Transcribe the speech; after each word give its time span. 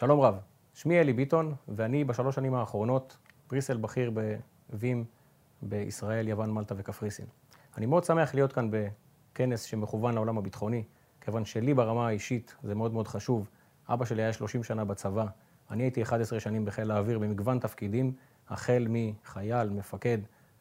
שלום 0.00 0.20
רב, 0.20 0.38
שמי 0.74 1.00
אלי 1.00 1.12
ביטון, 1.12 1.54
ואני 1.68 2.04
בשלוש 2.04 2.34
שנים 2.34 2.54
האחרונות 2.54 3.16
פריסל 3.46 3.76
בכיר 3.76 4.12
בווים 4.70 5.04
בישראל, 5.62 6.28
יוון, 6.28 6.50
מלטה 6.50 6.74
וקפריסין. 6.78 7.26
אני 7.76 7.86
מאוד 7.86 8.04
שמח 8.04 8.34
להיות 8.34 8.52
כאן 8.52 8.70
בכנס 8.70 9.62
שמכוון 9.62 10.14
לעולם 10.14 10.38
הביטחוני, 10.38 10.84
כיוון 11.20 11.44
שלי 11.44 11.74
ברמה 11.74 12.06
האישית 12.06 12.54
זה 12.62 12.74
מאוד 12.74 12.92
מאוד 12.92 13.08
חשוב. 13.08 13.48
אבא 13.88 14.04
שלי 14.04 14.22
היה 14.22 14.32
30 14.32 14.64
שנה 14.64 14.84
בצבא, 14.84 15.26
אני 15.70 15.82
הייתי 15.82 16.02
11 16.02 16.40
שנים 16.40 16.64
בחיל 16.64 16.90
האוויר 16.90 17.18
במגוון 17.18 17.58
תפקידים, 17.58 18.12
החל 18.48 18.86
מחייל, 18.88 19.68
מפקד, 19.68 20.18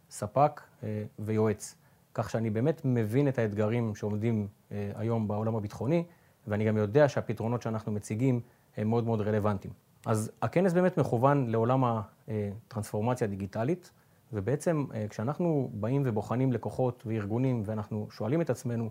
ספק 0.10 0.62
אה, 0.84 1.04
ויועץ. 1.20 1.76
כך 2.14 2.30
שאני 2.30 2.50
באמת 2.50 2.82
מבין 2.86 3.28
את 3.28 3.40
האתגרים 3.40 3.96
שעומדים 3.96 4.48
אה, 4.72 4.92
היום 4.96 5.28
בעולם 5.28 5.56
הביטחוני, 5.56 6.04
ואני 6.48 6.66
גם 6.66 6.78
יודע 6.78 7.10
שהפתרונות 7.10 7.62
שאנחנו 7.62 7.92
מציגים 7.92 8.42
מאוד 8.86 9.06
מאוד 9.06 9.22
רלוונטיים. 9.22 9.74
אז 10.06 10.32
הכנס 10.42 10.74
באמת 10.74 10.98
מכוון 10.98 11.48
לעולם 11.50 11.84
הטרנספורמציה 11.84 13.28
הדיגיטלית, 13.28 13.92
ובעצם 14.34 14.86
אה, 14.94 15.06
כשאנחנו 15.10 15.70
באים 15.74 16.04
ובוחנים 16.06 16.54
לקוחות 16.54 17.04
וארגונים, 17.06 17.64
ואנחנו 17.66 18.08
שואלים 18.12 18.42
את 18.42 18.50
עצמנו, 18.50 18.90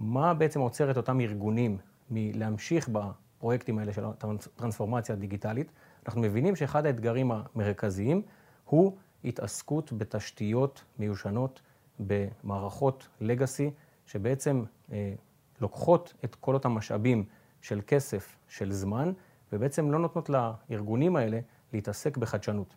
מה 0.00 0.34
בעצם 0.34 0.60
עוצר 0.60 0.90
את 0.90 0.96
אותם 0.96 1.20
ארגונים 1.20 1.78
מלהמשיך 2.10 2.88
בפרויקטים 2.88 3.78
האלה 3.78 3.92
של 3.92 4.04
הטרנספורמציה 4.04 5.14
הדיגיטלית, 5.14 5.72
אנחנו 6.06 6.20
מבינים 6.20 6.56
שאחד 6.56 6.86
האתגרים 6.86 7.32
המרכזיים 7.32 8.22
הוא 8.64 8.96
התעסקות 9.24 9.92
בתשתיות 9.92 10.84
מיושנות, 10.98 11.60
במערכות 12.00 13.08
לגאסי, 13.20 13.70
שבעצם 14.06 14.64
אה, 14.92 15.14
לוקחות 15.60 16.14
את 16.24 16.34
כל 16.34 16.54
אותם 16.54 16.72
משאבים 16.72 17.24
של 17.62 17.80
כסף, 17.86 18.36
של 18.48 18.72
זמן, 18.72 19.12
ובעצם 19.52 19.90
לא 19.90 19.98
נותנות 19.98 20.30
לארגונים 20.30 21.16
האלה 21.16 21.40
להתעסק 21.72 22.16
בחדשנות. 22.16 22.74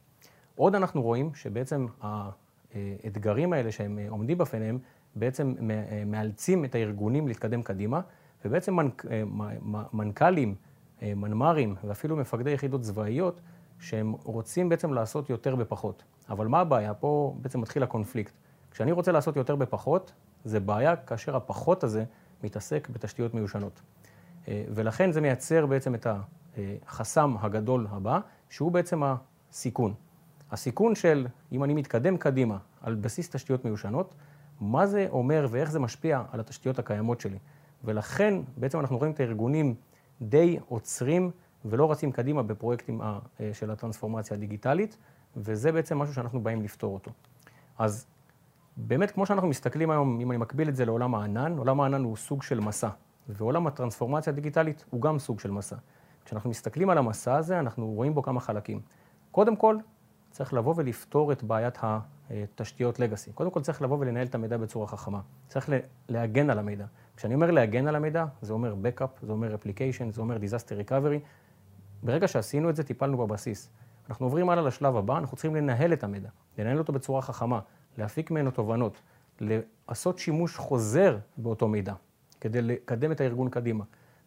עוד 0.55 0.75
אנחנו 0.75 1.01
רואים 1.01 1.35
שבעצם 1.35 1.85
האתגרים 2.01 3.53
האלה 3.53 3.71
שהם 3.71 3.99
עומדים 4.09 4.37
בפניהם, 4.37 4.79
בעצם 5.15 5.55
מאלצים 6.05 6.65
את 6.65 6.75
הארגונים 6.75 7.27
להתקדם 7.27 7.61
קדימה, 7.61 8.01
ובעצם 8.45 8.75
מנכ... 8.75 9.05
מנכ"לים, 9.93 10.55
מנמ"רים 11.01 11.75
ואפילו 11.83 12.15
מפקדי 12.17 12.51
יחידות 12.51 12.81
צבאיות, 12.81 13.41
שהם 13.79 14.11
רוצים 14.11 14.69
בעצם 14.69 14.93
לעשות 14.93 15.29
יותר 15.29 15.55
בפחות. 15.55 16.03
אבל 16.29 16.47
מה 16.47 16.59
הבעיה? 16.59 16.93
פה 16.93 17.35
בעצם 17.41 17.61
מתחיל 17.61 17.83
הקונפליקט. 17.83 18.33
כשאני 18.71 18.91
רוצה 18.91 19.11
לעשות 19.11 19.35
יותר 19.35 19.55
בפחות, 19.55 20.11
זה 20.43 20.59
בעיה 20.59 20.95
כאשר 20.95 21.35
הפחות 21.35 21.83
הזה 21.83 22.03
מתעסק 22.43 22.89
בתשתיות 22.89 23.33
מיושנות. 23.33 23.81
ולכן 24.47 25.11
זה 25.11 25.21
מייצר 25.21 25.65
בעצם 25.65 25.95
את 25.95 26.07
החסם 26.57 27.35
הגדול 27.41 27.87
הבא, 27.89 28.19
שהוא 28.49 28.71
בעצם 28.71 29.01
הסיכון. 29.03 29.93
הסיכון 30.51 30.95
של 30.95 31.27
אם 31.51 31.63
אני 31.63 31.73
מתקדם 31.73 32.17
קדימה 32.17 32.57
על 32.81 32.95
בסיס 32.95 33.29
תשתיות 33.29 33.65
מיושנות, 33.65 34.13
מה 34.61 34.87
זה 34.87 35.07
אומר 35.09 35.47
ואיך 35.51 35.71
זה 35.71 35.79
משפיע 35.79 36.23
על 36.31 36.39
התשתיות 36.39 36.79
הקיימות 36.79 37.21
שלי. 37.21 37.37
ולכן 37.83 38.33
בעצם 38.57 38.79
אנחנו 38.79 38.97
רואים 38.97 39.11
את 39.11 39.19
הארגונים 39.19 39.75
די 40.21 40.59
עוצרים 40.67 41.31
ולא 41.65 41.91
רצים 41.91 42.11
קדימה 42.11 42.43
בפרויקטים 42.43 43.01
אה, 43.01 43.19
של 43.53 43.71
הטרנספורמציה 43.71 44.37
הדיגיטלית, 44.37 44.97
וזה 45.37 45.71
בעצם 45.71 45.97
משהו 45.97 46.13
שאנחנו 46.13 46.43
באים 46.43 46.61
לפתור 46.61 46.93
אותו. 46.93 47.11
אז 47.77 48.05
באמת, 48.77 49.11
כמו 49.11 49.25
שאנחנו 49.25 49.47
מסתכלים 49.47 49.91
היום, 49.91 50.19
אם 50.21 50.31
אני 50.31 50.37
מקביל 50.37 50.69
את 50.69 50.75
זה 50.75 50.85
לעולם 50.85 51.15
הענן, 51.15 51.57
עולם 51.57 51.81
הענן 51.81 52.03
הוא 52.03 52.17
סוג 52.17 52.43
של 52.43 52.59
מסע, 52.59 52.89
ועולם 53.29 53.67
הטרנספורמציה 53.67 54.33
הדיגיטלית 54.33 54.85
הוא 54.89 55.01
גם 55.01 55.19
סוג 55.19 55.39
של 55.39 55.51
מסע. 55.51 55.75
כשאנחנו 56.31 56.49
מסתכלים 56.49 56.89
על 56.89 56.97
המסע 56.97 57.35
הזה, 57.35 57.59
אנחנו 57.59 57.87
רואים 57.87 58.13
בו 58.13 58.23
כמה 58.23 58.39
חלקים. 58.39 58.81
קודם 59.31 59.55
כל, 59.55 59.77
צריך 60.29 60.53
לבוא 60.53 60.73
ולפתור 60.77 61.31
את 61.31 61.43
בעיית 61.43 61.77
התשתיות 61.81 62.99
לגאסי. 62.99 63.31
קודם 63.31 63.51
כל 63.51 63.61
צריך 63.61 63.81
לבוא 63.81 63.97
ולנהל 63.99 64.27
את 64.27 64.35
המידע 64.35 64.57
בצורה 64.57 64.87
חכמה. 64.87 65.21
צריך 65.47 65.69
להגן 66.09 66.49
על 66.49 66.59
המידע. 66.59 66.85
כשאני 67.15 67.35
אומר 67.35 67.51
להגן 67.51 67.87
על 67.87 67.95
המידע, 67.95 68.25
זה 68.41 68.53
אומר 68.53 68.75
Backup, 68.83 69.25
זה 69.25 69.31
אומר 69.31 69.55
Application, 69.55 70.11
זה 70.11 70.21
אומר 70.21 70.37
Disaster 70.37 70.89
Recovery. 70.89 71.19
ברגע 72.03 72.27
שעשינו 72.27 72.69
את 72.69 72.75
זה, 72.75 72.83
טיפלנו 72.83 73.17
בבסיס. 73.17 73.69
אנחנו 74.09 74.25
עוברים 74.25 74.49
הלאה 74.49 74.63
לשלב 74.63 74.95
הבא, 74.95 75.17
אנחנו 75.17 75.37
צריכים 75.37 75.55
לנהל 75.55 75.93
את 75.93 76.03
המידע, 76.03 76.29
לנהל 76.57 76.77
אותו 76.77 76.93
בצורה 76.93 77.21
חכמה, 77.21 77.59
להפיק 77.97 78.31
ממנו 78.31 78.51
תובנות, 78.51 79.01
לעשות 79.39 80.19
שימוש 80.19 80.57
חוזר 80.57 81.17
באותו 81.37 81.67
מידע, 81.67 81.93
כדי 82.41 82.61
לקדם 82.61 83.11
את 83.11 83.21
הארגון 83.21 83.49
קדימה. 83.49 83.83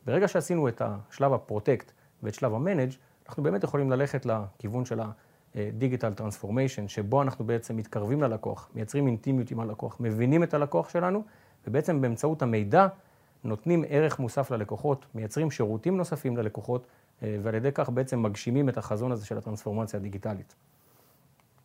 ברגע 0.06 0.28
שעשינו 0.28 0.68
את 0.68 0.82
השלב 0.84 1.32
הפרוטקט 1.32 1.92
ואת 2.22 2.34
שלב 2.34 2.54
המנג', 2.54 2.90
אנחנו 3.28 3.42
באמת 3.42 3.64
יכולים 3.64 3.90
ללכת 3.90 4.26
לכיוון 4.26 4.84
של 4.84 5.00
ה-Digital 5.00 6.20
Transformation, 6.20 6.88
שבו 6.88 7.22
אנחנו 7.22 7.44
בעצם 7.44 7.76
מתקרבים 7.76 8.22
ללקוח, 8.22 8.70
מייצרים 8.74 9.06
אינטימיות 9.06 9.50
עם 9.50 9.60
הלקוח, 9.60 9.96
מבינים 10.00 10.42
את 10.42 10.54
הלקוח 10.54 10.88
שלנו, 10.88 11.22
ובעצם 11.66 12.00
באמצעות 12.00 12.42
המידע 12.42 12.86
נותנים 13.44 13.84
ערך 13.88 14.18
מוסף 14.18 14.50
ללקוחות, 14.50 15.06
מייצרים 15.14 15.50
שירותים 15.50 15.96
נוספים 15.96 16.36
ללקוחות, 16.36 16.86
אה, 17.22 17.36
ועל 17.42 17.54
ידי 17.54 17.72
כך 17.72 17.90
בעצם 17.90 18.22
מגשימים 18.22 18.68
את 18.68 18.78
החזון 18.78 19.12
הזה 19.12 19.26
של 19.26 19.38
הטרנספורמציה 19.38 20.00
הדיגיטלית. 20.00 20.54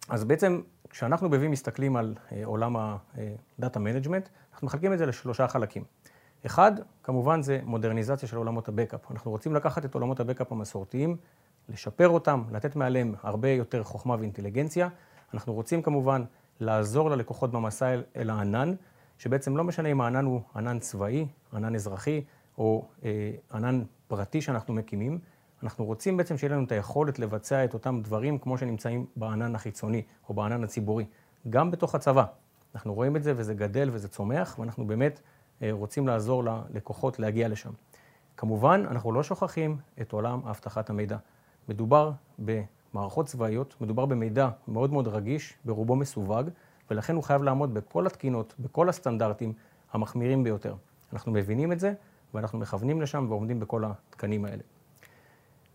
אז 0.10 0.24
בעצם 0.24 0.62
כשאנחנו 0.90 1.30
בבי 1.30 1.48
מסתכלים 1.48 1.96
על 1.96 2.16
אה, 2.32 2.42
עולם 2.46 2.78
ה-Data 2.78 3.78
Management, 3.78 4.30
אנחנו 4.54 4.68
מחלקים 4.68 4.94
את 4.94 4.98
זה 4.98 5.06
לשלושה 5.06 5.48
חלקים. 5.48 5.84
אחד, 6.46 6.72
כמובן, 7.04 7.42
זה 7.42 7.60
מודרניזציה 7.64 8.30
של 8.30 8.38
עולמות 8.38 8.68
הבקאפ. 8.68 9.12
אנחנו 9.12 9.32
רוצים 9.32 9.56
לקחת 9.56 9.86
את 9.86 9.94
עולמות 9.94 10.20
הבקאפ 10.20 10.52
המסורתיים, 10.52 11.18
לשפר 11.70 12.10
אותם, 12.10 12.44
לתת 12.52 12.76
מעליהם 12.76 13.14
הרבה 13.24 13.50
יותר 13.50 13.84
חוכמה 13.84 14.16
ואינטליגנציה. 14.20 14.88
אנחנו 15.34 15.54
רוצים 15.54 15.82
כמובן 15.82 16.24
לעזור 16.60 17.10
ללקוחות 17.10 17.52
במסע 17.52 17.94
אל, 17.94 18.04
אל 18.16 18.30
הענן, 18.30 18.74
שבעצם 19.18 19.58
לא 19.58 19.64
משנה 19.64 19.90
אם 19.90 20.02
הענן 20.02 20.26
הוא 20.26 20.42
ענן 20.56 20.80
צבאי, 20.80 21.28
ענן 21.54 21.76
אזרחי 21.76 22.24
או 22.58 22.86
אה, 23.04 23.32
ענן 23.54 23.84
פרטי 24.08 24.42
שאנחנו 24.42 24.74
מקימים. 24.74 25.20
אנחנו 25.64 25.86
רוצים 25.86 26.18
בעצם 26.18 26.38
שיהיה 26.38 26.54
לנו 26.54 26.64
את 26.64 26.72
היכולת 26.72 27.20
לבצע 27.20 27.66
את 27.66 27.74
אותם 27.74 28.02
דברים 28.04 28.38
כמו 28.38 28.58
שנמצאים 28.58 29.06
בענן 29.16 29.56
החיצוני 29.56 30.02
או 30.30 30.34
בענן 30.34 30.64
הציבורי, 30.64 31.06
גם 31.50 31.72
בתוך 31.72 31.96
הצבא. 31.96 32.26
אנחנו 32.76 32.94
רואים 32.94 33.16
את 33.16 33.24
זה 33.24 33.34
וזה 33.36 33.54
גדל 33.54 33.90
וזה 33.94 34.08
צומח, 34.08 34.60
ואנחנו 34.60 34.88
באמת 34.88 35.20
רוצים 35.72 36.08
לעזור 36.08 36.44
ללקוחות 36.44 37.20
להגיע 37.20 37.48
לשם. 37.48 37.72
כמובן, 38.38 38.84
אנחנו 38.92 39.12
לא 39.12 39.24
שוכחים 39.24 39.78
את 40.02 40.12
עולם 40.12 40.48
אבטחת 40.48 40.90
המידע. 40.90 41.18
מדובר 41.70 42.12
במערכות 42.40 43.26
צבאיות, 43.26 43.76
מדובר 43.82 44.06
במידע 44.06 44.50
מאוד 44.68 44.94
מאוד 44.94 45.08
רגיש, 45.08 45.54
ברובו 45.66 45.96
מסווג, 45.96 46.50
ולכן 46.92 47.16
הוא 47.16 47.24
חייב 47.24 47.44
לעמוד 47.44 47.74
בכל 47.74 48.08
התקינות, 48.08 48.56
בכל 48.60 48.90
הסטנדרטים 48.90 49.54
המחמירים 49.94 50.44
ביותר. 50.44 50.76
אנחנו 51.14 51.32
מבינים 51.32 51.72
את 51.72 51.80
זה, 51.80 51.94
ואנחנו 52.34 52.60
מכוונים 52.60 53.02
לשם 53.02 53.26
ועומדים 53.30 53.60
בכל 53.60 53.84
התקנים 53.86 54.46
האלה. 54.46 54.64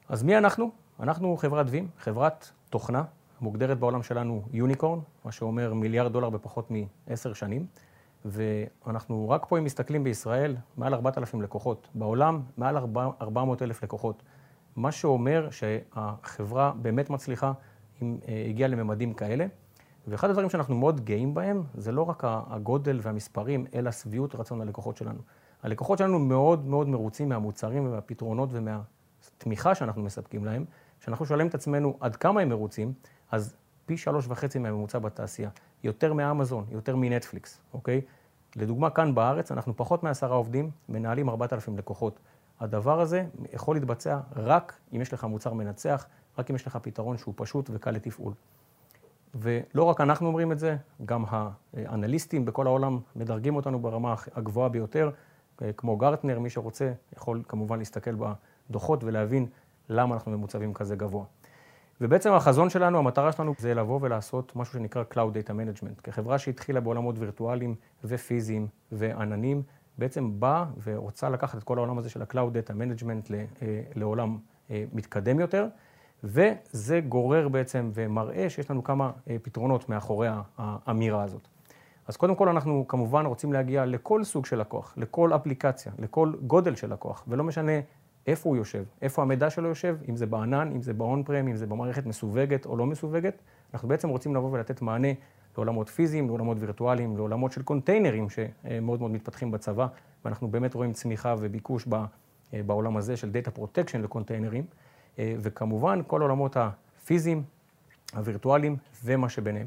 אז 0.09 0.23
מי 0.23 0.39
אנחנו? 0.39 0.71
אנחנו 1.01 1.37
חברת 1.37 1.67
וים, 1.69 1.89
חברת 1.99 2.51
תוכנה, 2.71 3.05
מוגדרת 3.41 3.79
בעולם 3.79 4.03
שלנו 4.03 4.43
יוניקורן, 4.53 4.99
מה 5.25 5.33
שאומר 5.33 5.75
מיליארד 5.75 6.13
דולר 6.13 6.31
בפחות 6.31 6.71
מעשר 7.09 7.33
שנים. 7.33 7.67
ואנחנו 8.25 9.29
רק 9.31 9.47
פה, 9.49 9.59
אם 9.59 9.65
מסתכלים 9.65 10.05
בישראל, 10.05 10.57
מעל 10.77 10.95
4,000 10.95 11.43
לקוחות. 11.43 11.89
בעולם, 11.95 12.43
מעל 12.57 12.77
400,000 13.23 13.83
לקוחות. 13.83 14.23
מה 14.77 14.93
שאומר 14.93 15.49
שהחברה 15.51 16.73
באמת 16.83 17.11
מצליחה 17.11 17.53
אם 18.03 18.19
אה, 18.29 18.47
הגיעה 18.49 18.69
לממדים 18.69 19.15
כאלה. 19.15 19.47
ואחד 20.09 20.31
הדברים 20.31 20.51
שאנחנו 20.51 20.75
מאוד 20.75 21.01
גאים 21.01 21.35
בהם, 21.35 21.63
זה 21.75 21.93
לא 21.93 22.03
רק 22.03 22.23
הגודל 22.27 23.01
והמספרים, 23.03 23.67
אלא 23.75 23.91
שביעות 23.91 24.35
רצון 24.35 24.61
הלקוחות 24.61 24.97
שלנו. 24.97 25.19
הלקוחות 25.63 25.99
שלנו 25.99 26.19
מאוד 26.19 26.67
מאוד 26.67 26.89
מרוצים 26.89 27.29
מהמוצרים 27.29 27.87
ומהפתרונות 27.87 28.49
ומהתמיכה 28.53 29.75
שאנחנו 29.75 30.03
מספקים 30.03 30.45
להם. 30.45 30.65
כשאנחנו 31.01 31.27
שואלים 31.27 31.47
את 31.47 31.55
עצמנו 31.55 31.97
עד 32.01 32.17
כמה 32.17 32.41
הם 32.41 32.49
מרוצים, 32.49 32.93
אז 33.31 33.57
פי 33.87 33.97
שלוש 33.97 34.27
וחצי 34.29 34.59
מהממוצע 34.59 34.99
בתעשייה. 34.99 35.51
יותר 35.85 36.13
מאמזון, 36.13 36.65
יותר 36.71 36.97
מנטפליקס, 36.97 37.61
אוקיי? 37.75 38.01
לדוגמה, 38.57 38.91
כאן 38.91 39.15
בארץ 39.15 39.53
אנחנו 39.53 39.77
פחות 39.77 40.03
מעשרה 40.03 40.37
עובדים, 40.37 40.71
מנהלים 40.89 41.29
4,000 41.29 41.79
לקוחות. 41.79 42.19
הדבר 42.61 43.01
הזה 43.01 43.25
יכול 43.53 43.77
להתבצע 43.77 44.19
רק 44.37 44.75
אם 44.93 45.01
יש 45.01 45.13
לך 45.13 45.25
מוצר 45.25 45.53
מנצח, 45.53 46.07
רק 46.39 46.51
אם 46.51 46.57
יש 46.57 46.67
לך 46.67 46.79
פתרון 46.83 47.17
שהוא 47.17 47.35
פשוט 47.37 47.71
וקל 47.73 47.91
לתפעול. 47.91 48.33
ולא 49.35 49.83
רק 49.85 50.01
אנחנו 50.01 50.27
אומרים 50.27 50.53
את 50.53 50.59
זה, 50.59 50.77
גם 51.05 51.25
האנליסטים 51.29 52.45
בכל 52.45 52.67
העולם 52.67 52.99
מדרגים 53.17 53.57
אותנו 53.57 53.79
ברמה 53.79 54.15
הגבוהה 54.35 54.69
ביותר, 54.69 55.11
כמו 55.77 55.97
גרטנר, 55.97 56.39
מי 56.39 56.51
שרוצה 56.51 56.93
יכול 57.17 57.43
כמובן 57.49 57.79
להסתכל 57.79 58.15
בדוחות 58.71 59.05
ולהבין 59.05 59.47
למה 59.89 60.15
אנחנו 60.15 60.33
ממוצבים 60.33 60.75
כזה 60.75 60.97
גבוה. 60.97 61.25
ובעצם 62.01 62.33
החזון 62.33 62.71
שלנו, 62.71 62.99
המטרה 62.99 63.33
שלנו 63.33 63.55
זה 63.59 63.75
לבוא 63.75 63.99
ולעשות 64.03 64.57
משהו 64.57 64.75
שנקרא 64.75 65.03
Cloud 65.13 65.17
Data 65.17 65.51
Management. 65.51 66.01
כחברה 66.03 66.39
שהתחילה 66.39 66.81
בעולמות 66.81 67.19
וירטואליים 67.19 67.75
ופיזיים 68.05 68.67
ועננים, 68.93 69.63
בעצם 69.99 70.41
באה 70.41 70.65
ורוצה 70.85 71.29
לקחת 71.29 71.59
את 71.59 71.65
כל 71.65 71.79
העולם 71.79 71.99
הזה 71.99 72.11
של 72.11 72.23
ה-Cloud 72.23 72.35
Data 72.35 72.71
Management 72.71 73.33
אה, 73.33 73.81
לעולם 73.95 74.39
מתקדם 74.71 75.41
יותר, 75.41 75.67
וזה 76.25 77.01
גורר 77.09 77.49
בעצם 77.49 77.91
ומראה 77.95 78.51
שיש 78.51 78.71
לנו 78.71 78.85
כמה 78.85 79.11
פתרונות 79.43 79.89
מאחורי 79.89 80.29
האמירה 80.59 81.23
הזאת. 81.23 81.49
אז 82.07 82.17
קודם 82.17 82.35
כל 82.35 82.49
אנחנו 82.49 82.85
כמובן 82.89 83.27
רוצים 83.27 83.53
להגיע 83.53 83.87
לכל 83.87 84.25
סוג 84.25 84.47
של 84.47 84.61
לקוח, 84.61 84.95
לכל 84.97 85.35
אפליקציה, 85.35 85.93
לכל 85.99 86.33
גודל 86.47 86.75
של 86.75 86.93
לקוח, 86.93 87.25
ולא 87.29 87.45
משנה 87.45 87.73
איפה 88.27 88.49
הוא 88.49 88.57
יושב, 88.57 88.85
איפה 89.03 89.23
המידע 89.23 89.51
שלו 89.51 89.69
יושב, 89.69 89.97
אם 90.09 90.17
זה 90.17 90.27
בענן, 90.27 90.71
אם 90.75 90.83
זה 90.83 90.93
באון 90.93 91.23
פרם, 91.23 91.49
אם 91.49 91.57
זה 91.57 91.67
במערכת 91.67 92.07
מסווגת 92.07 92.67
או 92.67 92.77
לא 92.77 92.87
מסווגת, 92.87 93.43
אנחנו 93.75 93.89
בעצם 93.89 94.09
רוצים 94.09 94.35
לבוא 94.35 94.51
ולתת 94.53 94.83
מענה 94.83 95.09
לעולמות 95.57 95.89
פיזיים, 95.89 96.27
לעולמות 96.27 96.57
וירטואליים, 96.61 97.17
לעולמות 97.17 97.53
של 97.53 97.63
קונטיינרים 97.63 98.27
שמאוד 98.31 99.01
מאוד 99.01 99.11
מתפתחים 99.11 99.51
בצבא, 99.51 99.87
ואנחנו 100.25 100.49
באמת 100.49 100.75
רואים 100.75 100.93
צמיחה 100.93 101.35
וביקוש 101.39 101.89
בעולם 102.53 102.97
הזה 102.97 103.17
של 103.17 103.31
data 103.31 103.51
protection 103.51 104.03
לקונטיינרים, 104.03 104.65
וכמובן 105.19 106.01
כל 106.07 106.21
העולמות 106.21 106.57
הפיזיים, 106.57 107.43
הווירטואליים 108.15 108.77
ומה 109.05 109.29
שביניהם. 109.29 109.67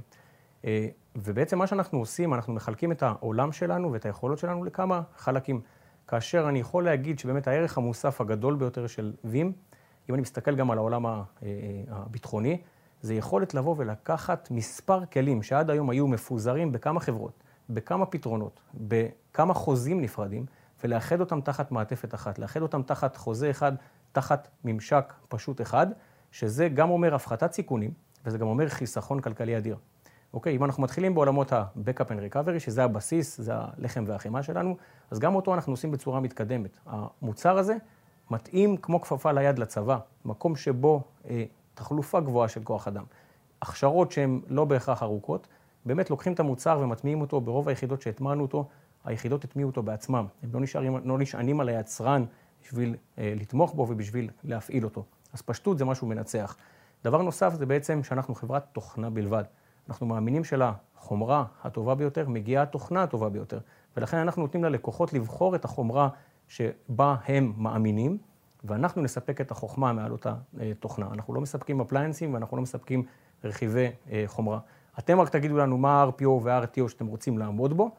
ובעצם 1.16 1.58
מה 1.58 1.68
שאנחנו 1.68 2.00
עושים, 2.00 2.34
אנחנו 2.34 2.54
מחלקים 2.54 2.92
את 2.92 3.04
העולם 3.04 3.52
שלנו 3.52 3.92
ואת 3.92 4.06
היכולות 4.06 4.40
שלנו 4.40 4.64
לכמה 4.64 5.02
חלקים. 5.16 5.62
כאשר 6.08 6.50
אני 6.50 6.60
יכול 6.60 6.84
להגיד 6.84 7.20
שבאמת 7.20 7.48
הערך 7.48 7.78
המוסף 7.78 8.22
הגדול 8.22 8.56
ביותר 8.56 8.88
של 8.88 9.14
Veeam, 9.24 9.52
אם 10.10 10.14
אני 10.14 10.22
מסתכל 10.22 10.56
גם 10.56 10.72
על 10.72 10.78
העולם 10.78 11.06
הביטחוני, 11.90 12.62
זה 13.02 13.14
יכולת 13.14 13.54
לבוא 13.54 13.76
ולקחת 13.78 14.52
מספר 14.52 15.06
כלים 15.06 15.44
שעד 15.44 15.70
היום 15.70 15.90
היו 15.90 16.08
מפוזרים 16.08 16.72
בכמה 16.72 17.00
חברות, 17.00 17.44
בכמה 17.70 18.06
פתרונות, 18.06 18.60
בכמה 18.74 19.54
חוזים 19.54 20.02
נפרדים, 20.02 20.46
ולאחד 20.84 21.20
אותם 21.20 21.42
תחת 21.42 21.72
מעטפת 21.72 22.14
אחת, 22.14 22.40
לאחד 22.40 22.62
אותם 22.62 22.82
תחת 22.82 23.16
חוזה 23.16 23.50
אחד, 23.50 23.72
תחת 24.12 24.48
ממשק 24.64 25.14
פשוט 25.28 25.62
אחד, 25.62 25.88
שזה 26.32 26.70
גם 26.70 26.90
אומר 26.90 27.16
הפחתת 27.16 27.54
סיכונים, 27.54 27.92
וזה 28.26 28.38
גם 28.38 28.48
אומר 28.48 28.70
חיסכון 28.70 29.20
כלכלי 29.22 29.58
אדיר. 29.58 29.78
אוקיי, 30.34 30.56
אם 30.56 30.64
אנחנו 30.64 30.84
מתחילים 30.84 31.16
בעולמות 31.16 31.54
ה-Backup 31.54 32.10
and 32.10 32.34
Recovery, 32.34 32.60
שזה 32.60 32.84
הבסיס, 32.84 33.42
זה 33.42 33.52
הלחם 33.56 34.04
והחימה 34.08 34.44
שלנו, 34.44 34.78
אז 35.12 35.20
גם 35.20 35.36
אותו 35.36 35.54
אנחנו 35.54 35.74
עושים 35.74 35.92
בצורה 35.92 36.20
מתקדמת. 36.20 36.78
המוצר 36.86 37.58
הזה 37.58 37.76
מתאים 38.32 38.78
כמו 38.78 39.02
כפפה 39.02 39.32
ליד 39.32 39.60
לצבא, 39.60 39.98
מקום 40.26 40.56
שבו 40.56 41.02
אה, 41.30 41.46
תחלופה 41.74 42.20
גבוהה 42.20 42.48
של 42.48 42.64
כוח 42.64 42.88
אדם. 42.88 43.04
הכשרות 43.62 44.12
שהן 44.12 44.42
לא 44.48 44.66
בהכרח 44.66 45.04
ארוכות, 45.04 45.48
באמת 45.86 46.10
לוקחים 46.10 46.34
את 46.34 46.40
המוצר 46.40 46.80
ומטמיעים 46.82 47.22
אותו 47.22 47.42
ברוב 47.42 47.70
היחידות 47.70 48.02
שהטמענו 48.02 48.42
אותו, 48.42 48.68
היחידות 49.06 49.44
הטמיעו 49.44 49.70
אותו 49.70 49.84
בעצמם. 49.84 50.26
הם 50.44 50.50
לא, 50.54 50.60
נשארים, 50.60 50.98
לא 51.04 51.18
נשענים 51.18 51.60
על 51.60 51.70
היצרן 51.70 52.26
בשביל 52.64 52.96
אה, 53.18 53.34
לתמוך 53.36 53.74
בו 53.74 53.82
ובשביל 53.90 54.30
להפעיל 54.44 54.84
אותו. 54.84 55.04
אז 55.34 55.42
פשטות 55.42 55.78
זה 55.78 55.86
משהו 55.86 56.08
מנצח. 56.08 56.58
דבר 57.04 57.22
נוסף 57.22 57.54
זה 57.54 57.66
בעצם 57.66 58.04
שאנחנו 58.04 58.36
חברת 58.36 58.66
תוכנה 58.74 59.10
בלבד. 59.10 59.44
אנחנו 59.90 60.06
מאמינים 60.06 60.44
שלחומרה 60.44 61.46
הטובה 61.64 61.96
ביותר 61.96 62.30
מגיעה 62.30 62.64
התוכנה 62.64 63.04
הטובה 63.04 63.30
ביותר, 63.30 63.60
ולכן 63.98 64.18
אנחנו 64.18 64.42
נותנים 64.42 64.64
ללקוחות 64.64 65.14
לבחור 65.14 65.56
את 65.56 65.66
החומרה 65.66 66.10
שבה 66.48 67.16
הם 67.26 67.54
מאמינים, 67.58 68.18
ואנחנו 68.64 69.02
נספק 69.02 69.42
את 69.42 69.52
החוכמה 69.52 69.94
מעל 69.94 70.12
אותה 70.12 70.34
אה, 70.60 70.72
תוכנה. 70.80 71.08
אנחנו 71.12 71.34
לא 71.34 71.42
מספקים 71.42 71.82
אפליינסים 71.82 72.34
ואנחנו 72.34 72.58
לא 72.58 72.64
מספקים 72.64 73.04
רכיבי 73.44 73.88
אה, 74.12 74.24
חומרה. 74.28 74.60
אתם 75.00 75.20
רק 75.20 75.30
תגידו 75.30 75.58
לנו 75.58 75.78
מה 75.78 76.04
ה-RPO 76.04 76.28
וה-RTO 76.42 76.90
שאתם 76.90 77.06
רוצים 77.08 77.38
לעמוד 77.38 77.74
בו, 77.74 77.92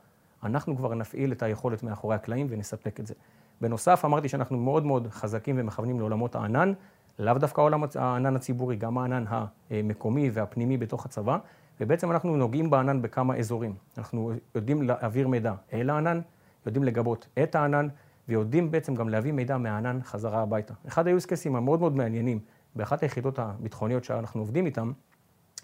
אנחנו 0.42 0.76
כבר 0.76 0.94
נפעיל 0.94 1.32
את 1.32 1.42
היכולת 1.42 1.82
מאחורי 1.82 2.14
הקלעים 2.14 2.46
ונספק 2.50 3.00
את 3.00 3.06
זה. 3.06 3.14
בנוסף, 3.60 4.04
אמרתי 4.04 4.28
שאנחנו 4.28 4.58
מאוד 4.58 4.86
מאוד 4.86 5.08
חזקים 5.10 5.56
ומכוונים 5.58 5.98
לעולמות 5.98 6.34
הענן, 6.36 6.72
לאו 7.18 7.34
דווקא 7.34 7.60
עולם 7.60 7.82
הענן 7.94 8.36
הציבורי, 8.36 8.76
גם 8.76 8.98
הענן 8.98 9.24
המקומי 9.70 10.30
והפנימי 10.30 10.76
בתוך 10.76 11.06
הצבא, 11.06 11.38
ובעצם 11.80 12.10
אנחנו 12.10 12.36
נוגעים 12.36 12.70
בענן 12.70 13.02
בכמה 13.02 13.36
אזורים. 13.36 13.74
אנחנו 13.98 14.32
יודעים 14.54 14.82
להעביר 14.82 15.28
מידע 15.28 15.54
אל 15.72 15.90
הענן, 15.90 16.20
יודעים 16.66 16.84
לגבות 16.84 17.28
את 17.42 17.54
הענן, 17.54 17.88
ויודעים 18.28 18.70
בעצם 18.70 18.94
גם 18.94 19.08
להביא 19.08 19.32
מידע 19.32 19.56
מהענן 19.56 19.98
חזרה 20.02 20.42
הביתה. 20.42 20.74
אחד 20.88 21.08
ה-use 21.08 21.26
cases 21.26 21.56
המאוד 21.56 21.80
מאוד 21.80 21.96
מעניינים 21.96 22.38
באחת 22.74 23.02
היחידות 23.02 23.38
הביטחוניות 23.38 24.04
שאנחנו 24.04 24.40
עובדים 24.40 24.66
איתן, 24.66 24.90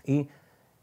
היא 0.05 0.25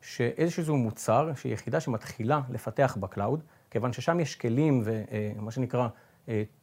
שאיזשהו 0.01 0.77
מוצר, 0.77 1.31
שהיא 1.35 1.53
יחידה 1.53 1.79
שמתחילה 1.79 2.41
לפתח 2.49 2.97
בקלאוד, 2.99 3.43
כיוון 3.69 3.93
ששם 3.93 4.19
יש 4.19 4.35
כלים 4.35 4.83
ומה 4.83 5.51
שנקרא 5.51 5.87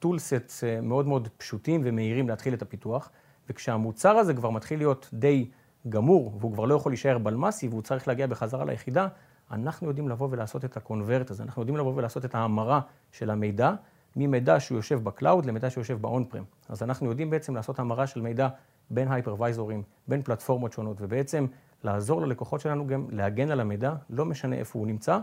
tool 0.03 0.07
sets 0.07 0.83
מאוד 0.83 1.07
מאוד 1.07 1.29
פשוטים 1.37 1.81
ומהירים 1.85 2.29
להתחיל 2.29 2.55
את 2.55 2.63
הפיתוח, 2.63 3.11
וכשהמוצר 3.51 4.17
הזה 4.17 4.35
כבר 4.35 4.51
מתחיל 4.51 4.79
להיות 4.79 5.09
די 5.13 5.49
גמור, 5.89 6.33
והוא 6.41 6.53
כבר 6.53 6.65
לא 6.65 6.75
יכול 6.75 6.93
להישאר 6.93 7.19
בלמ"ס, 7.19 7.69
והוא 7.69 7.83
צריך 7.83 8.09
להגיע 8.09 8.27
בחזרה 8.27 8.65
ליחידה, 8.65 9.09
אנחנו 9.51 9.89
יודעים 9.89 10.09
לבוא 10.09 10.29
ולעשות 10.31 10.65
את 10.65 10.77
ה 10.77 10.83
convert 10.83 11.31
הזה, 11.31 11.43
אנחנו 11.43 11.63
יודעים 11.63 11.77
לבוא 11.77 11.93
ולעשות 11.97 12.25
את 12.25 12.35
ההמרה 12.35 12.81
של 13.13 13.31
המידע, 13.31 13.73
ממידע 14.17 14.61
שהוא 14.61 14.77
יושב 14.77 15.05
בקלאוד 15.05 15.47
למידע 15.47 15.71
שהוא 15.71 15.81
יושב 15.81 15.99
ב 16.01 16.25
on-prem. 16.25 16.45
אז 16.69 16.83
אנחנו 16.83 17.09
יודעים 17.09 17.31
בעצם 17.31 17.55
לעשות 17.55 17.79
המרה 17.79 18.07
של 18.07 18.21
מידע 18.21 18.49
בין 18.91 19.13
hypervisor-ים, 19.13 19.83
בין 20.09 20.23
פלטפורמות 20.23 20.73
שונות, 20.73 20.97
ובעצם 21.01 21.47
לעזור 21.85 22.23
ללקוחות 22.23 22.61
שלנו 22.61 22.87
גם 22.87 23.07
להגן 23.11 23.51
על 23.51 23.61
המידע, 23.61 23.95
לא 24.11 24.25
משנה 24.25 24.57
איפה 24.57 24.79
הוא 24.79 24.87
נמצא, 24.87 25.19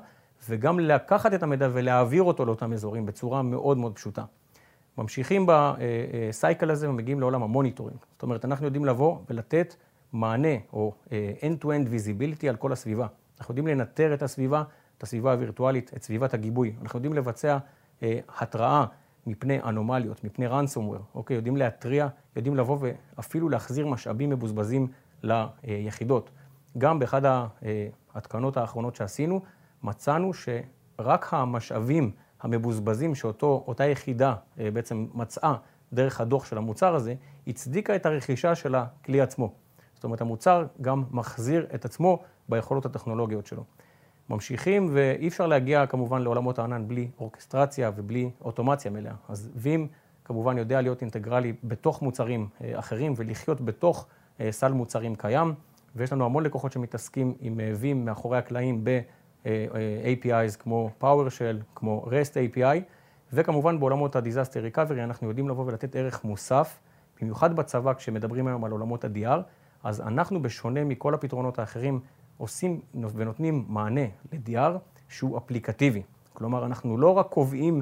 וגם 0.49 0.79
לקחת 0.79 1.33
את 1.33 1.43
המידע 1.43 1.69
ולהעביר 1.73 2.23
אותו 2.23 2.45
לאותם 2.45 2.73
אזורים 2.73 3.05
בצורה 3.05 3.41
מאוד 3.41 3.77
מאוד 3.77 3.95
פשוטה. 3.95 4.23
ממשיכים 4.97 5.45
ב 5.49 5.69
cycle 5.69 6.71
הזה 6.71 6.89
ומגיעים 6.89 7.19
לעולם 7.19 7.43
ה 7.43 7.48
monitoring. 7.48 7.97
זאת 8.13 8.23
אומרת, 8.23 8.45
אנחנו 8.45 8.65
יודעים 8.65 8.85
לבוא 8.85 9.17
ולתת 9.29 9.75
מענה 10.15 10.57
או 10.73 10.93
אה, 11.11 11.33
end-to-end 11.41 11.87
visibility 11.87 12.47
על 12.49 12.55
כל 12.55 12.71
הסביבה. 12.71 13.07
אנחנו 13.39 13.51
יודעים 13.51 13.67
לנטר 13.67 14.13
את 14.13 14.21
הסביבה, 14.21 14.63
את 14.97 15.03
הסביבה 15.03 15.31
הווירטואלית, 15.31 15.91
את 15.95 16.03
סביבת 16.03 16.33
הגיבוי. 16.33 16.75
אנחנו 16.81 16.97
יודעים 16.97 17.13
לבצע 17.13 17.57
אה, 18.03 18.19
התראה 18.39 18.85
מפני 19.27 19.61
אנומליות, 19.61 20.23
מפני 20.23 20.47
ransomware, 20.47 21.01
אוקיי? 21.15 21.35
יודעים 21.35 21.57
להתריע, 21.57 22.07
יודעים 22.35 22.55
לבוא 22.55 22.77
ואפילו 22.81 23.49
להחזיר 23.49 23.87
משאבים 23.87 24.29
מבוזבזים 24.29 24.87
ליחידות. 25.23 26.29
גם 26.77 26.99
באחד 26.99 27.21
ההתקנות 28.13 28.57
האחרונות 28.57 28.95
שעשינו, 28.95 29.41
מצאנו 29.83 30.31
שרק 30.33 31.33
המשאבים 31.33 32.11
המבוזבזים 32.41 33.15
שאותה 33.15 33.85
יחידה 33.85 34.35
אה, 34.59 34.71
בעצם 34.71 35.07
מצאה 35.13 35.55
דרך 35.93 36.21
הדוח 36.21 36.45
של 36.45 36.57
המוצר 36.57 36.95
הזה, 36.95 37.15
הצדיקה 37.47 37.95
את 37.95 38.05
הרכישה 38.05 38.55
של 38.55 38.75
הכלי 38.75 39.21
עצמו. 39.21 39.64
זאת 39.95 40.03
אומרת, 40.03 40.21
המוצר 40.21 40.65
גם 40.81 41.03
מחזיר 41.11 41.67
את 41.75 41.85
עצמו 41.85 42.23
ביכולות 42.49 42.85
הטכנולוגיות 42.85 43.45
שלו. 43.45 43.63
ממשיכים, 44.29 44.89
ואי 44.93 45.27
אפשר 45.27 45.47
להגיע 45.47 45.85
כמובן 45.85 46.21
לעולמות 46.21 46.59
הענן 46.59 46.87
בלי 46.87 47.07
אורקסטרציה 47.19 47.91
ובלי 47.95 48.29
אוטומציה 48.41 48.91
מלאה. 48.91 49.13
אז 49.29 49.51
וים 49.55 49.87
כמובן 50.25 50.57
יודע 50.57 50.81
להיות 50.81 51.01
אינטגרלי 51.01 51.53
בתוך 51.63 52.01
מוצרים 52.01 52.47
אה, 52.61 52.79
אחרים 52.79 53.13
ולחיות 53.17 53.61
בתוך 53.61 54.07
אה, 54.39 54.51
סל 54.51 54.71
מוצרים 54.71 55.15
קיים, 55.15 55.53
ויש 55.95 56.13
לנו 56.13 56.25
המון 56.25 56.43
לקוחות 56.43 56.71
שמתעסקים 56.71 57.33
עם 57.39 57.59
וים 57.75 57.99
אה, 57.99 58.03
מאחורי 58.03 58.37
הקלעים 58.37 58.83
ב-APIs 58.83 60.57
כמו 60.59 60.89
PowerShell, 61.01 61.63
כמו 61.75 62.05
REST 62.05 62.55
API, 62.55 62.79
וכמובן 63.33 63.79
בעולמות 63.79 64.15
ה-Disaster 64.15 64.75
Recovery 64.75 64.99
אנחנו 65.03 65.27
יודעים 65.27 65.49
לבוא 65.49 65.65
ולתת 65.65 65.95
ערך 65.95 66.23
מוסף, 66.23 66.79
במיוחד 67.21 67.55
בצבא 67.55 67.93
כשמדברים 67.93 68.47
היום 68.47 68.65
על 68.65 68.71
עולמות 68.71 69.05
ה-DR, 69.05 69.39
אז 69.85 70.01
אנחנו, 70.01 70.41
בשונה 70.41 70.83
מכל 70.83 71.13
הפתרונות 71.13 71.59
האחרים, 71.59 71.99
עושים 72.37 72.81
ונותנים 73.15 73.65
מענה 73.67 74.05
ל-DR 74.33 74.71
שהוא 75.09 75.37
אפליקטיבי. 75.37 76.01
כלומר, 76.33 76.65
אנחנו 76.65 76.97
לא 76.97 77.17
רק 77.17 77.27
קובעים 77.27 77.81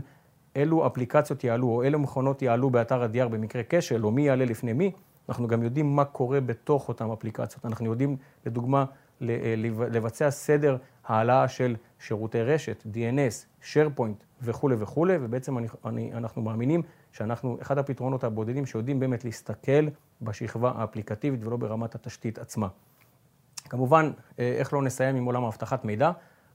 אילו 0.55 0.87
אפליקציות 0.87 1.43
יעלו, 1.43 1.67
או 1.67 1.83
אילו 1.83 1.99
מכונות 1.99 2.41
יעלו 2.41 2.69
באתר 2.69 3.03
ה-DR 3.03 3.27
במקרה 3.27 3.61
כשל, 3.69 4.05
או 4.05 4.11
מי 4.11 4.21
יעלה 4.21 4.45
לפני 4.45 4.73
מי, 4.73 4.91
אנחנו 5.29 5.47
גם 5.47 5.63
יודעים 5.63 5.95
מה 5.95 6.05
קורה 6.05 6.41
בתוך 6.41 6.87
אותן 6.87 7.11
אפליקציות. 7.11 7.65
אנחנו 7.65 7.85
יודעים, 7.85 8.17
לדוגמה, 8.45 8.85
לבצע 9.21 10.31
סדר 10.31 10.77
העלאה 11.05 11.47
של 11.47 11.75
שירותי 11.99 12.41
רשת, 12.41 12.83
DNS, 12.93 13.63
SharePoint 13.73 14.23
וכולי 14.41 14.75
וכולי, 14.79 15.17
ובעצם 15.21 15.57
אני, 15.57 15.67
אני, 15.85 16.13
אנחנו 16.13 16.41
מאמינים 16.41 16.81
שאנחנו 17.11 17.57
אחד 17.61 17.77
הפתרונות 17.77 18.23
הבודדים 18.23 18.65
שיודעים 18.65 18.99
באמת 18.99 19.25
להסתכל 19.25 19.87
בשכבה 20.23 20.71
האפליקטיבית 20.75 21.45
ולא 21.45 21.57
ברמת 21.57 21.95
התשתית 21.95 22.39
עצמה. 22.39 22.67
כמובן, 23.69 24.11
אה, 24.39 24.55
איך 24.57 24.73
לא 24.73 24.81
נסיים 24.81 25.15
עם 25.15 25.25
עולם 25.25 25.43
האבטחת 25.43 25.85
מידע, 25.85 26.11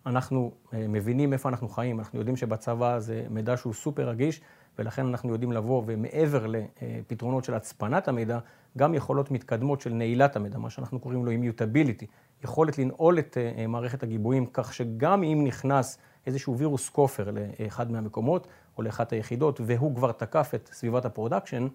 אנחנו 0.06 0.52
אה, 0.74 0.86
מבינים 0.88 1.32
איפה 1.32 1.48
אנחנו 1.48 1.68
חיים, 1.68 1.98
אנחנו 1.98 2.18
יודעים 2.18 2.36
שבצבא 2.36 2.98
זה 2.98 3.26
מידע 3.30 3.56
שהוא 3.56 3.74
סופר 3.74 4.08
רגיש, 4.08 4.40
ולכן 4.78 5.06
אנחנו 5.06 5.32
יודעים 5.32 5.52
לבוא, 5.52 5.82
ומעבר 5.86 6.46
לפתרונות 6.46 7.44
של 7.44 7.54
הצפנת 7.54 8.08
המידע, 8.08 8.38
גם 8.78 8.94
יכולות 8.94 9.30
מתקדמות 9.30 9.80
של 9.80 9.92
נעילת 9.92 10.36
המידע, 10.36 10.58
מה 10.58 10.70
שאנחנו 10.70 11.00
קוראים 11.00 11.24
לו 11.24 11.30
אימיוטביליטי, 11.30 12.06
יכולת 12.44 12.78
לנעול 12.78 13.18
את 13.18 13.38
אה, 13.38 13.66
מערכת 13.66 14.02
הגיבויים, 14.02 14.46
כך 14.52 14.74
שגם 14.74 15.22
אם 15.22 15.44
נכנס 15.44 15.98
איזשהו 16.26 16.58
וירוס 16.58 16.88
כופר 16.88 17.30
לאחד 17.60 17.92
מהמקומות, 17.92 18.46
או 18.78 18.82
לאחת 18.82 19.12
היחידות, 19.12 19.60
והוא 19.66 19.96
כבר 19.96 20.12
תקף 20.12 20.50
את 20.54 20.70
סביבת 20.72 21.04
ה 21.04 21.09
production, 21.09 21.66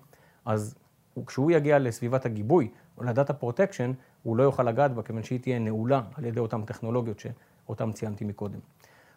אז 0.46 0.76
כשהוא 1.26 1.52
יגיע 1.52 1.80
לסביבת 1.80 2.26
הגיבוי, 2.26 2.70
או 2.98 3.04
ל 3.04 3.10
data 3.10 3.34
protection, 3.34 3.92
הוא 4.24 4.38
לא 4.38 4.44
יוכל 4.44 4.64
לגעת 4.64 4.94
בה, 4.94 5.04
כיוון 5.04 5.24
שהיא 5.24 5.40
תהיה 5.40 5.60
נעולה 5.60 6.02
על 6.16 6.26
ידי 6.26 6.40
אותן 6.40 6.62
טכנולוגיות 6.62 7.20
שאותן 7.20 7.92
ציינתי 7.92 8.26
מקודם. 8.26 8.60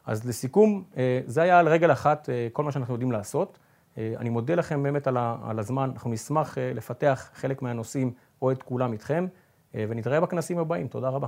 אז 0.07 0.29
לסיכום, 0.29 0.85
אה, 0.97 1.21
זה 1.27 1.43
היה 1.43 1.59
על 1.59 1.69
רגל 1.69 1.93
אחת 1.93 2.29
אה, 2.29 2.49
כל 2.53 2.65
מה 2.65 2.73
שאנחנו 2.73 2.95
יודעים 2.95 3.13
לעשות. 3.13 3.59
אה, 3.99 4.15
אני 4.19 4.29
מודה 4.29 4.55
לכם 4.55 4.83
באמת 4.83 5.07
על 5.43 5.59
הזמן, 5.59 5.91
אנחנו 5.93 6.11
נשמח 6.11 6.59
לפתח 6.75 7.31
חלק 7.35 7.63
מהנושאים 7.63 8.13
או 8.43 8.53
את 8.53 8.63
כולם 8.63 8.93
איתכם, 8.93 9.27
ונתראה 9.75 10.21
בכנסים 10.21 10.59
הבאים. 10.59 10.89
תודה 10.89 11.09
רבה. 11.09 11.27